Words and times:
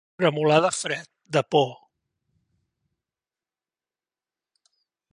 Tremolar 0.19 0.55
de 0.65 0.71
fred, 0.77 1.09
de 1.37 1.43
por. 1.55 1.67